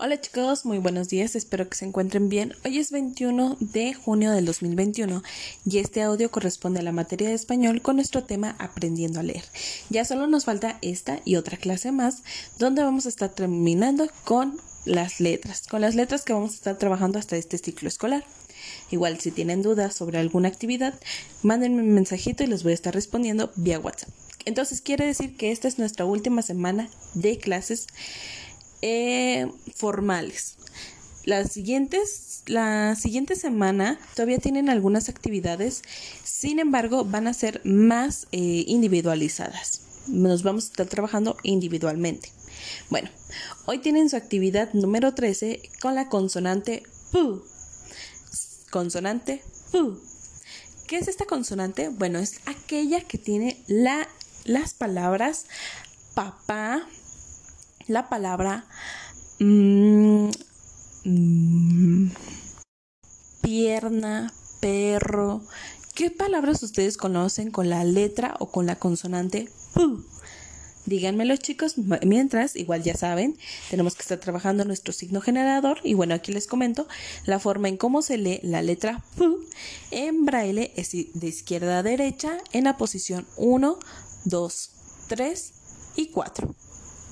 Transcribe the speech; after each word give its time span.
Hola 0.00 0.20
chicos, 0.20 0.64
muy 0.64 0.78
buenos 0.78 1.08
días, 1.08 1.36
espero 1.36 1.68
que 1.68 1.76
se 1.76 1.84
encuentren 1.84 2.28
bien. 2.28 2.52
Hoy 2.64 2.80
es 2.80 2.90
21 2.90 3.56
de 3.60 3.94
junio 3.94 4.32
del 4.32 4.44
2021 4.44 5.22
y 5.64 5.78
este 5.78 6.02
audio 6.02 6.32
corresponde 6.32 6.80
a 6.80 6.82
la 6.82 6.90
materia 6.90 7.28
de 7.28 7.34
español 7.34 7.80
con 7.80 7.94
nuestro 7.94 8.24
tema 8.24 8.56
Aprendiendo 8.58 9.20
a 9.20 9.22
leer. 9.22 9.44
Ya 9.90 10.04
solo 10.04 10.26
nos 10.26 10.46
falta 10.46 10.78
esta 10.82 11.20
y 11.24 11.36
otra 11.36 11.58
clase 11.58 11.92
más 11.92 12.24
donde 12.58 12.82
vamos 12.82 13.06
a 13.06 13.08
estar 13.08 13.28
terminando 13.30 14.08
con 14.24 14.60
las 14.84 15.20
letras, 15.20 15.68
con 15.68 15.80
las 15.80 15.94
letras 15.94 16.24
que 16.24 16.32
vamos 16.32 16.50
a 16.50 16.56
estar 16.56 16.76
trabajando 16.76 17.20
hasta 17.20 17.36
este 17.36 17.56
ciclo 17.58 17.86
escolar. 17.86 18.24
Igual 18.90 19.20
si 19.20 19.30
tienen 19.30 19.62
dudas 19.62 19.94
sobre 19.94 20.18
alguna 20.18 20.48
actividad, 20.48 20.94
mándenme 21.44 21.82
un 21.82 21.94
mensajito 21.94 22.42
y 22.42 22.48
les 22.48 22.64
voy 22.64 22.72
a 22.72 22.74
estar 22.74 22.92
respondiendo 22.92 23.52
vía 23.54 23.78
WhatsApp. 23.78 24.10
Entonces 24.44 24.80
quiere 24.80 25.06
decir 25.06 25.36
que 25.36 25.52
esta 25.52 25.68
es 25.68 25.78
nuestra 25.78 26.04
última 26.04 26.42
semana 26.42 26.88
de 27.14 27.38
clases 27.38 27.86
eh, 28.86 29.50
formales. 29.74 30.56
Siguientes, 31.48 32.42
la 32.44 32.94
siguiente 32.96 33.34
semana 33.34 33.98
todavía 34.14 34.38
tienen 34.38 34.68
algunas 34.68 35.08
actividades, 35.08 35.80
sin 36.22 36.58
embargo 36.58 37.06
van 37.06 37.26
a 37.26 37.32
ser 37.32 37.62
más 37.64 38.26
eh, 38.30 38.64
individualizadas. 38.66 39.80
Nos 40.06 40.42
vamos 40.42 40.64
a 40.64 40.66
estar 40.66 40.86
trabajando 40.86 41.38
individualmente. 41.42 42.30
Bueno, 42.90 43.08
hoy 43.64 43.78
tienen 43.78 44.10
su 44.10 44.16
actividad 44.16 44.74
número 44.74 45.14
13 45.14 45.62
con 45.80 45.94
la 45.94 46.10
consonante 46.10 46.82
PU. 47.10 47.42
Consonante 48.70 49.42
PU. 49.72 49.98
¿Qué 50.86 50.98
es 50.98 51.08
esta 51.08 51.24
consonante? 51.24 51.88
Bueno, 51.88 52.18
es 52.18 52.40
aquella 52.44 53.00
que 53.00 53.16
tiene 53.16 53.56
la, 53.66 54.06
las 54.44 54.74
palabras 54.74 55.46
papá, 56.12 56.86
la 57.86 58.08
palabra 58.08 58.66
mm, 59.40 60.28
mm, 61.04 62.10
pierna, 63.42 64.32
perro. 64.60 65.42
¿Qué 65.94 66.10
palabras 66.10 66.62
ustedes 66.62 66.96
conocen 66.96 67.50
con 67.50 67.68
la 67.68 67.84
letra 67.84 68.34
o 68.38 68.50
con 68.50 68.66
la 68.66 68.76
consonante 68.76 69.48
P? 69.74 69.80
Díganmelo 70.86 71.34
chicos, 71.36 71.76
mientras, 72.04 72.56
igual 72.56 72.82
ya 72.82 72.94
saben, 72.94 73.38
tenemos 73.70 73.94
que 73.94 74.02
estar 74.02 74.18
trabajando 74.18 74.66
nuestro 74.66 74.92
signo 74.92 75.22
generador 75.22 75.78
y 75.82 75.94
bueno, 75.94 76.14
aquí 76.14 76.30
les 76.30 76.46
comento 76.46 76.86
la 77.24 77.38
forma 77.38 77.68
en 77.68 77.78
cómo 77.78 78.02
se 78.02 78.18
lee 78.18 78.40
la 78.42 78.60
letra 78.60 79.02
P 79.16 79.24
en 79.90 80.24
braille 80.24 80.72
es 80.76 80.92
de 80.92 81.26
izquierda 81.26 81.78
a 81.78 81.82
derecha 81.82 82.38
en 82.52 82.64
la 82.64 82.76
posición 82.76 83.26
1, 83.36 83.78
2, 84.24 84.70
3 85.08 85.52
y 85.96 86.06
4. 86.08 86.54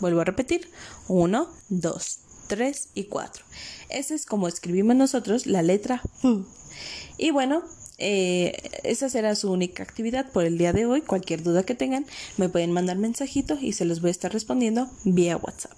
Vuelvo 0.02 0.20
a 0.20 0.24
repetir. 0.24 0.68
1, 1.06 1.48
2, 1.68 2.18
3 2.48 2.88
y 2.94 3.04
4. 3.04 3.44
Ese 3.88 4.16
es 4.16 4.26
como 4.26 4.48
escribimos 4.48 4.96
nosotros 4.96 5.46
la 5.46 5.62
letra 5.62 6.02
F. 6.24 6.42
Y 7.18 7.30
bueno, 7.30 7.62
eh, 7.98 8.80
esa 8.82 9.08
será 9.08 9.36
su 9.36 9.52
única 9.52 9.84
actividad 9.84 10.28
por 10.32 10.44
el 10.44 10.58
día 10.58 10.72
de 10.72 10.86
hoy. 10.86 11.02
Cualquier 11.02 11.44
duda 11.44 11.62
que 11.62 11.76
tengan, 11.76 12.04
me 12.36 12.48
pueden 12.48 12.72
mandar 12.72 12.98
mensajitos 12.98 13.62
y 13.62 13.74
se 13.74 13.84
los 13.84 14.00
voy 14.00 14.08
a 14.08 14.10
estar 14.10 14.32
respondiendo 14.32 14.90
vía 15.04 15.36
WhatsApp. 15.36 15.70